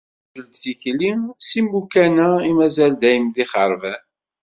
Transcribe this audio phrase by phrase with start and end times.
[0.27, 1.11] Ɛjel-d tikli
[1.47, 4.01] s imukan-a i mazal dayem d ixeṛban.